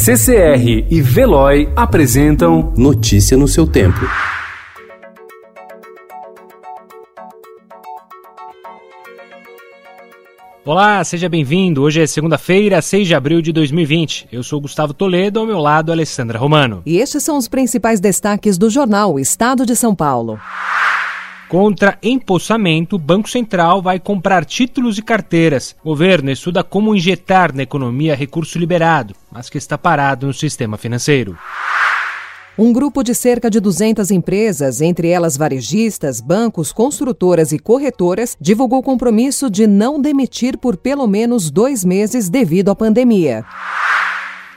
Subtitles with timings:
[0.00, 3.98] CCR e Veloy apresentam Notícia no seu tempo.
[10.64, 11.82] Olá, seja bem-vindo.
[11.82, 14.28] Hoje é segunda-feira, 6 de abril de 2020.
[14.30, 16.80] Eu sou Gustavo Toledo, ao meu lado, Alessandra Romano.
[16.86, 20.38] E estes são os principais destaques do jornal Estado de São Paulo.
[21.48, 25.74] Contra empossamento, o Banco Central vai comprar títulos e carteiras.
[25.82, 30.76] O governo estuda como injetar na economia recurso liberado, mas que está parado no sistema
[30.76, 31.38] financeiro.
[32.58, 38.82] Um grupo de cerca de 200 empresas, entre elas varejistas, bancos, construtoras e corretoras, divulgou
[38.82, 43.44] compromisso de não demitir por pelo menos dois meses devido à pandemia.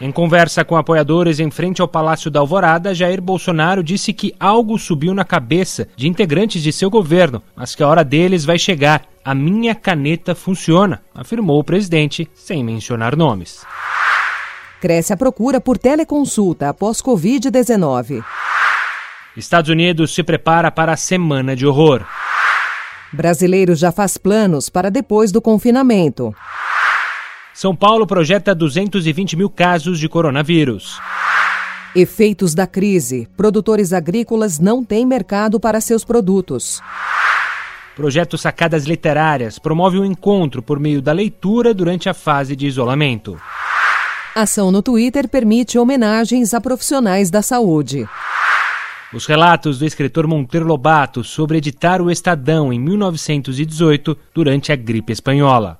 [0.00, 4.78] Em conversa com apoiadores em frente ao Palácio da Alvorada, Jair Bolsonaro disse que algo
[4.78, 9.04] subiu na cabeça de integrantes de seu governo, mas que a hora deles vai chegar.
[9.22, 13.62] A minha caneta funciona, afirmou o presidente, sem mencionar nomes.
[14.80, 18.24] Cresce a procura por teleconsulta após Covid-19.
[19.36, 22.06] Estados Unidos se prepara para a semana de horror.
[23.12, 26.34] Brasileiro já faz planos para depois do confinamento.
[27.60, 30.98] São Paulo projeta 220 mil casos de coronavírus.
[31.94, 33.28] Efeitos da crise.
[33.36, 36.80] Produtores agrícolas não têm mercado para seus produtos.
[37.94, 43.38] Projeto Sacadas Literárias promove um encontro por meio da leitura durante a fase de isolamento.
[44.34, 48.08] Ação no Twitter permite homenagens a profissionais da saúde.
[49.12, 55.12] Os relatos do escritor Monteiro Lobato sobre editar o Estadão em 1918 durante a gripe
[55.12, 55.79] espanhola.